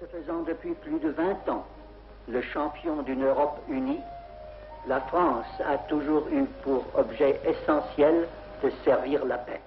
se 0.00 0.06
faisant 0.06 0.42
depuis 0.42 0.74
plus 0.74 0.98
de 0.98 1.10
20 1.10 1.48
ans 1.48 1.64
le 2.28 2.40
champion 2.40 3.02
d'une 3.02 3.24
Europe 3.24 3.60
unie, 3.68 4.00
la 4.88 5.00
France 5.00 5.46
a 5.64 5.78
toujours 5.78 6.26
eu 6.28 6.44
pour 6.62 6.84
objet 6.96 7.40
essentiel 7.46 8.26
de 8.62 8.70
servir 8.84 9.24
la 9.24 9.38
paix. 9.38 9.60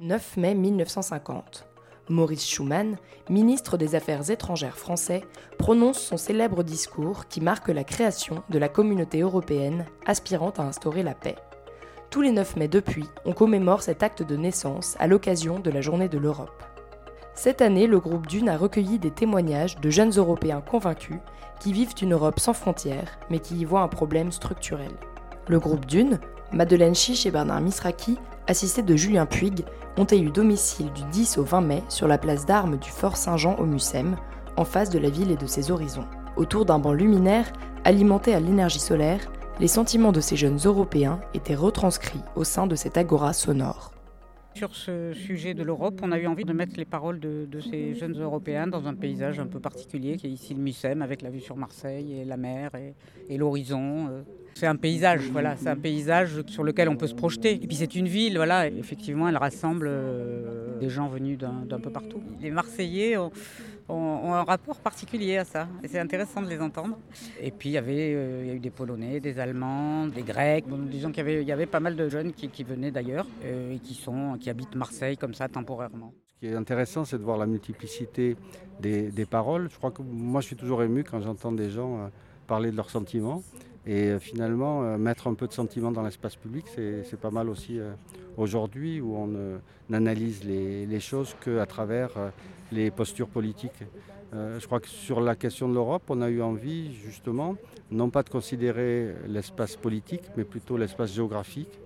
9 0.00 0.36
mai 0.36 0.54
1950. 0.54 1.66
Maurice 2.08 2.46
Schumann, 2.46 2.96
ministre 3.28 3.76
des 3.76 3.94
Affaires 3.94 4.30
étrangères 4.30 4.78
français, 4.78 5.24
prononce 5.58 5.98
son 5.98 6.16
célèbre 6.16 6.62
discours 6.62 7.26
qui 7.26 7.40
marque 7.40 7.68
la 7.68 7.84
création 7.84 8.42
de 8.48 8.58
la 8.58 8.68
communauté 8.68 9.20
européenne 9.20 9.84
aspirant 10.06 10.52
à 10.56 10.62
instaurer 10.62 11.02
la 11.02 11.14
paix. 11.14 11.36
Tous 12.10 12.22
les 12.22 12.32
9 12.32 12.56
mai 12.56 12.68
depuis, 12.68 13.04
on 13.26 13.32
commémore 13.32 13.82
cet 13.82 14.02
acte 14.02 14.22
de 14.22 14.36
naissance 14.36 14.96
à 14.98 15.06
l'occasion 15.06 15.58
de 15.58 15.70
la 15.70 15.82
Journée 15.82 16.08
de 16.08 16.16
l'Europe. 16.16 16.62
Cette 17.40 17.62
année, 17.62 17.86
le 17.86 18.00
groupe 18.00 18.26
Dune 18.26 18.48
a 18.48 18.56
recueilli 18.56 18.98
des 18.98 19.12
témoignages 19.12 19.78
de 19.78 19.90
jeunes 19.90 20.10
Européens 20.10 20.60
convaincus 20.60 21.18
qui 21.60 21.72
vivent 21.72 21.94
une 22.02 22.14
Europe 22.14 22.40
sans 22.40 22.52
frontières, 22.52 23.16
mais 23.30 23.38
qui 23.38 23.58
y 23.58 23.64
voient 23.64 23.82
un 23.82 23.86
problème 23.88 24.32
structurel. 24.32 24.90
Le 25.46 25.60
groupe 25.60 25.86
Dune, 25.86 26.18
Madeleine 26.52 26.96
Chiche 26.96 27.26
et 27.26 27.30
Bernard 27.30 27.60
Misraki, 27.60 28.18
assistés 28.48 28.82
de 28.82 28.96
Julien 28.96 29.24
Puig, 29.24 29.64
ont 29.98 30.04
élu 30.04 30.32
domicile 30.32 30.92
du 30.92 31.04
10 31.12 31.38
au 31.38 31.44
20 31.44 31.60
mai 31.60 31.84
sur 31.88 32.08
la 32.08 32.18
place 32.18 32.44
d'armes 32.44 32.76
du 32.76 32.90
Fort 32.90 33.16
Saint-Jean 33.16 33.54
au 33.60 33.66
Mucem, 33.66 34.16
en 34.56 34.64
face 34.64 34.90
de 34.90 34.98
la 34.98 35.08
ville 35.08 35.30
et 35.30 35.36
de 35.36 35.46
ses 35.46 35.70
horizons. 35.70 36.08
Autour 36.36 36.64
d'un 36.64 36.80
banc 36.80 36.92
luminaire, 36.92 37.52
alimenté 37.84 38.34
à 38.34 38.40
l'énergie 38.40 38.80
solaire, 38.80 39.30
les 39.60 39.68
sentiments 39.68 40.10
de 40.10 40.20
ces 40.20 40.34
jeunes 40.34 40.58
Européens 40.64 41.20
étaient 41.34 41.54
retranscrits 41.54 42.24
au 42.34 42.42
sein 42.42 42.66
de 42.66 42.74
cette 42.74 42.98
agora 42.98 43.32
sonore. 43.32 43.92
Sur 44.58 44.74
ce 44.74 45.12
sujet 45.12 45.54
de 45.54 45.62
l'Europe, 45.62 46.00
on 46.02 46.10
a 46.10 46.18
eu 46.18 46.26
envie 46.26 46.44
de 46.44 46.52
mettre 46.52 46.76
les 46.76 46.84
paroles 46.84 47.20
de, 47.20 47.60
ces 47.60 47.94
jeunes 47.94 48.20
Européens 48.20 48.66
dans 48.66 48.88
un 48.88 48.94
paysage 48.94 49.38
un 49.38 49.46
peu 49.46 49.60
particulier 49.60 50.16
qui 50.16 50.26
est 50.26 50.30
ici 50.30 50.52
le 50.52 50.60
Mucem 50.60 51.00
avec 51.00 51.22
la 51.22 51.30
vue 51.30 51.38
sur 51.38 51.56
Marseille 51.56 52.18
et 52.20 52.24
la 52.24 52.36
mer 52.36 52.72
et, 53.28 53.38
l'horizon. 53.38 54.08
Euh. 54.08 54.22
C'est 54.54 54.66
un 54.66 54.74
paysage, 54.74 55.30
voilà, 55.30 55.54
c'est 55.56 55.68
un 55.68 55.76
paysage 55.76 56.42
sur 56.48 56.64
lequel 56.64 56.88
on 56.88 56.96
peut 56.96 57.06
se 57.06 57.14
projeter. 57.14 57.52
Et 57.52 57.66
puis 57.68 57.76
c'est 57.76 57.94
une 57.94 58.08
ville, 58.08 58.34
voilà, 58.34 58.66
effectivement, 58.66 59.28
elle 59.28 59.36
rassemble 59.36 59.86
euh, 59.88 60.76
des 60.80 60.88
gens 60.88 61.06
venus 61.06 61.38
d'un 61.38 61.78
peu 61.78 61.90
partout. 61.90 62.20
Les 62.40 62.50
Marseillais 62.50 63.16
ont, 63.16 63.30
ont, 63.88 64.34
un 64.34 64.44
rapport 64.44 64.76
particulier 64.76 65.38
à 65.38 65.44
ça. 65.44 65.68
Et 65.82 65.88
c'est 65.88 65.98
intéressant 65.98 66.42
de 66.42 66.48
les 66.48 66.60
entendre. 66.60 66.98
Et 67.40 67.50
puis 67.50 67.70
il 67.70 67.72
y 67.72 67.78
avait 67.78 68.14
euh, 68.14 68.42
il 68.42 68.48
y 68.48 68.50
a 68.50 68.54
eu 68.54 68.58
des 68.60 68.70
Polonais, 68.70 69.20
des 69.20 69.38
Allemands, 69.38 70.06
des 70.06 70.22
Grecs. 70.22 70.64
disons 70.90 71.08
qu'il 71.08 71.18
y 71.18 71.20
avait, 71.20 71.42
il 71.42 71.48
y 71.48 71.52
avait 71.52 71.66
pas 71.66 71.80
mal 71.80 71.96
de 71.96 72.08
jeunes 72.08 72.32
qui, 72.32 72.64
venaient 72.64 72.90
d'ailleurs 72.90 73.26
euh, 73.44 73.74
et 73.74 73.78
qui, 73.78 73.94
sont, 73.94 74.36
qui 74.38 74.50
habitent 74.50 74.74
Marseille 74.74 75.16
comme 75.16 75.34
ça 75.34 75.48
temporairement. 75.48 76.12
Ce 76.26 76.40
qui 76.40 76.46
est 76.46 76.54
intéressant, 76.56 77.04
c'est 77.04 77.18
de 77.18 77.24
voir 77.24 77.38
la 77.38 77.46
multiplicité 77.46 78.36
des, 78.80 79.10
des, 79.10 79.26
paroles. 79.26 79.68
Je 79.70 79.76
crois 79.76 79.90
que 79.90 80.02
moi, 80.02 80.40
je 80.40 80.46
suis 80.46 80.56
toujours 80.56 80.82
ému 80.82 81.02
quand 81.02 81.20
j'entends 81.20 81.52
des 81.52 81.70
gens 81.70 81.98
euh, 81.98 82.08
parler 82.46 82.70
de 82.70 82.76
leurs 82.76 82.90
sentiments. 82.90 83.42
Et 83.88 84.18
finalement, 84.18 84.98
mettre 84.98 85.28
un 85.28 85.34
peu 85.34 85.46
de 85.46 85.52
sentiments 85.52 85.90
dans 85.90 86.02
l'espace 86.02 86.36
public, 86.36 86.66
c'est 86.76 87.18
pas 87.18 87.30
mal 87.30 87.48
aussi 87.48 87.80
aujourd'hui 88.36 89.00
où 89.00 89.16
on 89.16 89.58
n'analyse 89.88 90.44
les, 90.44 90.84
les, 90.84 91.00
choses 91.00 91.34
qu'à 91.42 91.64
travers 91.64 92.10
les 92.70 92.90
postures 92.90 93.28
politiques. 93.28 93.82
Euh, 94.34 94.60
je 94.60 94.66
crois 94.66 94.80
que 94.80 94.88
sur 94.88 95.20
la 95.20 95.34
question 95.34 95.68
de 95.68 95.74
l'Europe, 95.74 96.02
on 96.08 96.20
a 96.20 96.28
eu 96.28 96.42
envie 96.42 96.94
justement, 96.94 97.56
non 97.90 98.10
pas 98.10 98.22
de 98.22 98.28
considérer 98.28 99.14
l'espace 99.26 99.76
politique, 99.76 100.22
mais 100.36 100.44
plutôt 100.44 100.76
l'espace 100.76 101.14
géographique, 101.14 101.80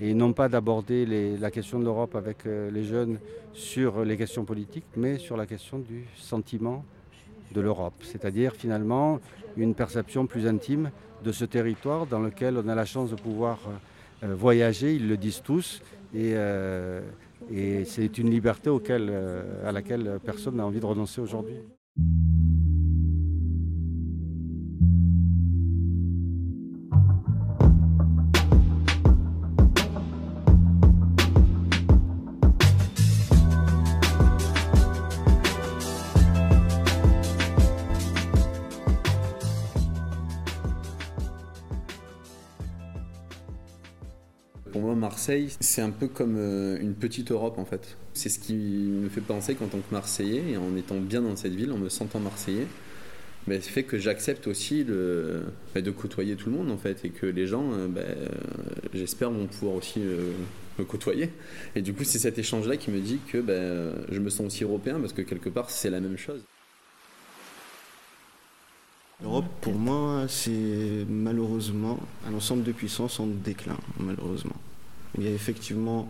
et 0.00 0.14
non 0.14 0.32
pas 0.32 0.48
d'aborder 0.48 1.36
la 1.36 1.50
question 1.50 1.78
de 1.78 1.84
l'Europe 1.84 2.16
avec 2.16 2.46
euh, 2.46 2.70
les 2.70 2.84
jeunes 2.84 3.18
sur 3.52 4.04
les 4.04 4.16
questions 4.16 4.44
politiques, 4.44 4.86
mais 4.96 5.18
sur 5.18 5.36
la 5.36 5.46
question 5.46 5.78
du 5.78 6.06
sentiment 6.16 6.84
de 7.52 7.60
l'Europe, 7.60 7.94
c'est-à-dire 8.02 8.54
finalement 8.54 9.20
une 9.56 9.74
perception 9.74 10.26
plus 10.26 10.46
intime 10.46 10.90
de 11.24 11.32
ce 11.32 11.44
territoire 11.44 12.06
dans 12.06 12.20
lequel 12.20 12.56
on 12.58 12.68
a 12.68 12.74
la 12.74 12.84
chance 12.84 13.10
de 13.10 13.16
pouvoir 13.16 13.58
euh, 14.22 14.34
voyager, 14.34 14.94
ils 14.94 15.08
le 15.08 15.16
disent 15.16 15.42
tous, 15.42 15.82
et 16.14 16.34
et 17.50 17.84
c'est 17.84 18.18
une 18.18 18.30
liberté 18.30 18.70
euh, 18.90 19.68
à 19.68 19.72
laquelle 19.72 20.18
personne 20.24 20.56
n'a 20.56 20.66
envie 20.66 20.80
de 20.80 20.86
renoncer 20.86 21.20
aujourd'hui. 21.20 21.56
Marseille, 44.80 45.48
c'est 45.60 45.82
un 45.82 45.90
peu 45.90 46.08
comme 46.08 46.36
euh, 46.38 46.78
une 46.80 46.94
petite 46.94 47.30
Europe 47.30 47.58
en 47.58 47.64
fait. 47.64 47.96
C'est 48.14 48.28
ce 48.28 48.38
qui 48.38 48.54
me 48.54 49.08
fait 49.08 49.20
penser 49.20 49.54
qu'en 49.54 49.66
tant 49.66 49.78
que 49.78 49.92
Marseillais, 49.92 50.56
en 50.56 50.76
étant 50.76 50.98
bien 51.00 51.22
dans 51.22 51.36
cette 51.36 51.54
ville, 51.54 51.72
en 51.72 51.78
me 51.78 51.88
sentant 51.88 52.20
Marseillais, 52.20 52.66
bah, 53.46 53.58
fait 53.60 53.82
que 53.82 53.98
j'accepte 53.98 54.46
aussi 54.46 54.84
bah, 54.84 55.80
de 55.80 55.90
côtoyer 55.90 56.36
tout 56.36 56.50
le 56.50 56.56
monde 56.56 56.70
en 56.70 56.76
fait, 56.76 57.04
et 57.04 57.10
que 57.10 57.26
les 57.26 57.46
gens, 57.46 57.72
euh, 57.72 57.88
bah, 57.88 58.00
euh, 58.02 58.26
j'espère, 58.94 59.30
vont 59.30 59.46
pouvoir 59.46 59.76
aussi 59.76 60.00
me 60.78 60.84
côtoyer. 60.84 61.30
Et 61.74 61.82
du 61.82 61.92
coup, 61.92 62.04
c'est 62.04 62.18
cet 62.18 62.38
échange-là 62.38 62.76
qui 62.76 62.90
me 62.90 63.00
dit 63.00 63.18
que 63.30 63.42
je 64.10 64.18
me 64.18 64.30
sens 64.30 64.46
aussi 64.46 64.64
européen 64.64 65.00
parce 65.00 65.12
que 65.12 65.22
quelque 65.22 65.48
part, 65.48 65.70
c'est 65.70 65.90
la 65.90 66.00
même 66.00 66.18
chose. 66.18 66.42
L'Europe, 69.22 69.46
pour 69.60 69.74
moi, 69.74 70.26
c'est 70.28 71.06
malheureusement 71.08 71.98
un 72.28 72.34
ensemble 72.34 72.64
de 72.64 72.72
puissances 72.72 73.20
en 73.20 73.26
déclin, 73.26 73.76
malheureusement 73.98 74.56
il 75.16 75.24
y 75.24 75.28
a 75.28 75.30
effectivement 75.30 76.08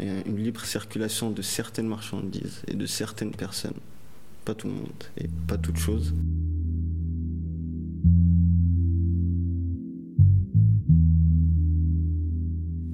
euh, 0.00 0.22
une 0.26 0.36
libre 0.36 0.64
circulation 0.64 1.30
de 1.30 1.42
certaines 1.42 1.88
marchandises 1.88 2.62
et 2.66 2.74
de 2.74 2.86
certaines 2.86 3.32
personnes. 3.32 3.78
Pas 4.44 4.54
tout 4.54 4.68
le 4.68 4.74
monde 4.74 5.04
et 5.16 5.28
pas 5.46 5.58
toute 5.58 5.76
chose. 5.76 6.14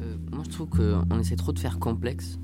Euh, 0.00 0.16
moi, 0.30 0.42
je 0.44 0.50
trouve 0.50 0.68
qu'on 0.68 1.18
essaie 1.18 1.36
trop 1.36 1.52
de 1.52 1.58
faire 1.58 1.78
complexe 1.78 2.38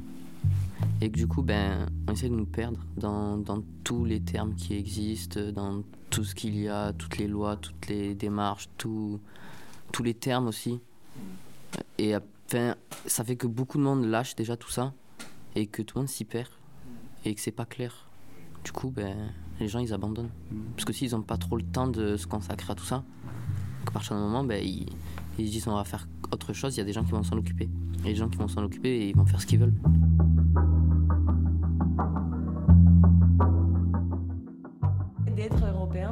et 1.00 1.10
que 1.10 1.16
du 1.16 1.26
coup, 1.26 1.42
ben, 1.42 1.88
on 2.08 2.12
essaie 2.12 2.28
de 2.28 2.34
nous 2.34 2.46
perdre 2.46 2.80
dans, 2.96 3.36
dans 3.36 3.62
tous 3.84 4.04
les 4.04 4.20
termes 4.20 4.54
qui 4.54 4.74
existent, 4.74 5.50
dans 5.52 5.82
tout 6.10 6.24
ce 6.24 6.34
qu'il 6.34 6.58
y 6.58 6.68
a, 6.68 6.92
toutes 6.92 7.18
les 7.18 7.28
lois, 7.28 7.56
toutes 7.56 7.88
les 7.88 8.14
démarches, 8.14 8.68
tout, 8.78 9.20
tous 9.92 10.02
les 10.02 10.14
termes 10.14 10.46
aussi. 10.46 10.80
Et 11.98 12.14
Enfin, 12.48 12.76
ça 13.06 13.24
fait 13.24 13.34
que 13.34 13.48
beaucoup 13.48 13.76
de 13.76 13.82
monde 13.82 14.04
lâche 14.04 14.36
déjà 14.36 14.56
tout 14.56 14.70
ça 14.70 14.92
et 15.56 15.66
que 15.66 15.82
tout 15.82 15.98
le 15.98 16.02
monde 16.02 16.08
s'y 16.08 16.24
perd 16.24 16.48
et 17.24 17.34
que 17.34 17.40
c'est 17.40 17.50
pas 17.50 17.64
clair. 17.64 18.08
Du 18.62 18.70
coup, 18.70 18.90
ben, 18.90 19.16
les 19.58 19.66
gens 19.66 19.80
ils 19.80 19.92
abandonnent. 19.92 20.30
Parce 20.76 20.84
que 20.84 20.92
s'ils 20.92 21.10
n'ont 21.10 21.22
pas 21.22 21.38
trop 21.38 21.56
le 21.56 21.64
temps 21.64 21.88
de 21.88 22.16
se 22.16 22.26
consacrer 22.28 22.72
à 22.72 22.76
tout 22.76 22.84
ça, 22.84 23.02
à 23.86 23.90
partir 23.90 24.14
d'un 24.14 24.22
moment, 24.22 24.44
ben, 24.44 24.62
ils, 24.64 24.86
ils 25.38 25.50
disent 25.50 25.66
on 25.66 25.74
va 25.74 25.84
faire 25.84 26.06
autre 26.30 26.52
chose, 26.52 26.76
il 26.76 26.78
y 26.78 26.82
a 26.82 26.84
des 26.84 26.92
gens 26.92 27.02
qui 27.02 27.10
vont 27.10 27.24
s'en 27.24 27.36
occuper. 27.36 27.68
Et 28.04 28.08
les 28.08 28.14
gens 28.14 28.28
qui 28.28 28.38
vont 28.38 28.48
s'en 28.48 28.62
occuper, 28.62 29.08
ils 29.08 29.16
vont 29.16 29.26
faire 29.26 29.40
ce 29.40 29.46
qu'ils 29.46 29.58
veulent. 29.58 29.74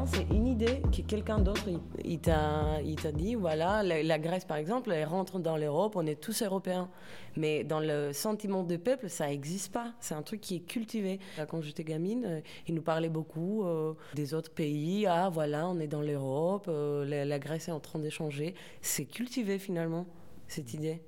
C'est 0.07 0.29
une 0.31 0.47
idée 0.47 0.83
que 0.95 1.03
quelqu'un 1.03 1.39
d'autre 1.39 1.65
il, 2.05 2.21
t'a 2.21 3.13
dit 3.13 3.35
voilà 3.35 3.83
la, 3.83 4.19
Grèce 4.19 4.45
par 4.45 4.57
exemple 4.57 4.93
elle 4.93 5.07
rentre 5.07 5.39
dans 5.39 5.57
l'Europe 5.57 5.95
on 5.97 6.07
est 6.07 6.21
tous 6.21 6.43
européens. 6.43 6.89
Mais 7.37 7.65
dans 7.65 7.81
le 7.81 8.13
sentiment 8.13 8.63
de 8.63 8.77
peuple 8.77 9.09
ça 9.09 9.27
n'existe 9.27 9.73
pas. 9.73 9.93
C'est 10.01 10.15
un 10.15 10.23
truc 10.23 10.41
qui 10.41 10.57
est 10.57 10.61
cultivé. 10.61 11.19
Quand 11.49 11.61
j'étais 11.63 11.85
gamine 11.85 12.25
euh, 12.27 12.41
il 12.69 12.75
nous 12.75 12.83
parlait 12.83 13.09
beaucoup 13.09 13.65
euh, 13.65 13.95
des 14.15 14.35
autres 14.35 14.51
pays. 14.51 15.07
Ah 15.07 15.31
voilà 15.33 15.69
on 15.69 15.79
est 15.81 15.89
dans 15.89 16.03
l'Europe 16.03 16.67
euh, 16.69 17.25
la, 17.25 17.39
Grèce 17.39 17.69
est 17.69 17.73
en 17.73 17.81
train 17.81 17.99
d'échanger. 17.99 18.55
C'est 18.83 19.07
cultivé 19.07 19.59
finalement 19.59 20.07
cette 20.49 20.75
idée 20.75 21.03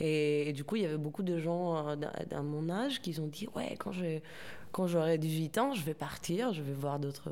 et, 0.00 0.52
du 0.52 0.64
coup, 0.64 0.76
il 0.76 0.82
y 0.82 0.86
avait 0.86 0.98
beaucoup 0.98 1.22
de 1.22 1.38
gens 1.38 1.76
à 1.76 2.42
mon 2.42 2.68
âge 2.68 3.00
qui 3.00 3.18
ont 3.20 3.28
dit 3.28 3.48
Ouais, 3.54 3.76
quand, 3.78 4.86
j'aurai 4.86 5.18
18 5.18 5.58
ans, 5.58 5.74
je 5.74 5.82
vais 5.84 5.94
partir, 5.94 6.52
je 6.52 6.62
vais 6.62 6.72
voir 6.72 6.98
d'autres 6.98 7.30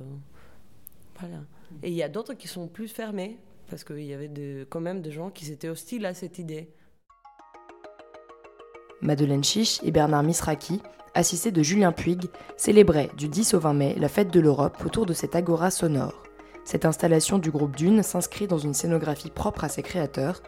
et 1.83 1.89
il 1.89 1.95
y 1.95 2.03
a 2.03 2.09
d'autres 2.09 2.35
qui 2.35 2.49
sont 2.49 2.69
plus 2.69 2.89
fermés, 2.89 3.39
parce 3.69 3.85
qu'il 3.85 4.05
y 4.05 4.15
avait 4.15 4.31
quand 4.69 4.81
même 4.81 5.01
des 5.01 5.11
gens 5.11 5.31
qui 5.31 5.51
étaient 5.51 5.69
hostiles 5.69 6.07
à 6.07 6.15
cette 6.15 6.39
idée. 6.39 6.69
Madeleine 9.01 9.43
Chiche 9.43 9.81
et 9.83 9.91
Bernard 9.91 10.23
Misraki, 10.23 10.81
assistés 11.15 11.51
de 11.51 11.63
Julien 11.63 11.93
Puig, 11.93 12.27
célébraient 12.57 13.11
du 13.17 13.29
10 13.29 13.55
au 13.55 13.61
20 13.61 13.73
mai 13.73 13.95
la 13.99 14.09
fête 14.09 14.33
de 14.33 14.41
l'Europe 14.41 14.77
autour 14.85 15.07
de 15.07 15.13
cette 15.13 15.35
agora 15.35 15.71
sonore. 15.71 16.23
Cette 16.65 16.85
installation 16.85 17.39
du 17.39 17.51
groupe 17.51 17.77
Dune 17.77 18.03
s'inscrit 18.03 18.47
dans 18.47 18.59
une 18.59 18.75
scénographie 18.75 19.31
propre 19.31 19.65
à 19.65 19.69
ses 19.69 19.83
créateurs, 19.83 20.43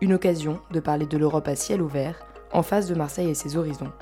une 0.00 0.14
occasion 0.14 0.60
de 0.70 0.80
parler 0.80 1.06
de 1.06 1.18
l'Europe 1.18 1.48
à 1.48 1.56
ciel 1.56 1.82
ouvert, 1.82 2.26
en 2.52 2.62
face 2.62 2.88
de 2.88 2.94
Marseille 2.94 3.30
et 3.30 3.34
ses 3.34 3.56
horizons. 3.56 3.92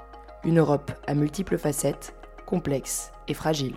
Une 0.44 0.58
Europe 0.58 0.92
à 1.06 1.14
multiples 1.14 1.58
facettes, 1.58 2.14
complexe 2.46 3.10
et 3.28 3.34
fragile. 3.34 3.74